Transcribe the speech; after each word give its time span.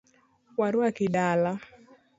Waruaki 0.59 1.05
dala. 1.15 1.53